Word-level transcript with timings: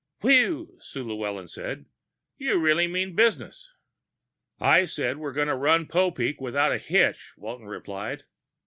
"Whew!" 0.21 0.79
Sue 0.81 1.03
Llewellyn 1.03 1.47
said. 1.47 1.85
"You 2.39 2.57
really 2.57 2.87
mean 2.87 3.13
business!" 3.13 3.69
"I 4.59 4.85
said 4.85 5.17
we 5.17 5.21
were 5.21 5.31
going 5.31 5.47
to 5.47 5.53
run 5.55 5.85
Popeek 5.85 6.41
without 6.41 6.71
a 6.73 6.79
hitch," 6.79 7.33
Walton 7.37 7.67
replied. 7.67 8.23